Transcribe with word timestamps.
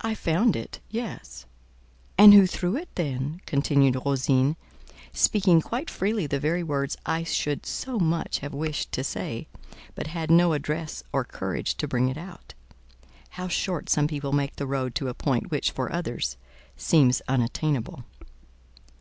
"I 0.00 0.16
found 0.16 0.56
it: 0.56 0.80
yes." 0.90 1.46
"And 2.18 2.34
who 2.34 2.44
threw 2.44 2.76
it, 2.76 2.88
then?" 2.96 3.40
continued 3.46 3.96
Rosine, 4.04 4.56
speaking 5.12 5.60
quite 5.60 5.88
freely 5.88 6.26
the 6.26 6.40
very 6.40 6.64
words 6.64 6.96
I 7.06 7.22
should 7.22 7.64
so 7.64 8.00
much 8.00 8.40
have 8.40 8.52
wished 8.52 8.90
to 8.90 9.04
say, 9.04 9.46
but 9.94 10.08
had 10.08 10.28
no 10.28 10.54
address 10.54 11.04
or 11.12 11.22
courage 11.22 11.76
to 11.76 11.86
bring 11.86 12.08
it 12.08 12.18
out: 12.18 12.54
how 13.38 13.46
short 13.46 13.88
some 13.88 14.08
people 14.08 14.32
make 14.32 14.56
the 14.56 14.66
road 14.66 14.96
to 14.96 15.08
a 15.08 15.14
point 15.14 15.52
which, 15.52 15.70
for 15.70 15.92
others, 15.92 16.36
seems 16.76 17.22
unattainable! 17.28 18.02